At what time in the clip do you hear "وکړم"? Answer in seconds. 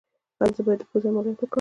1.39-1.49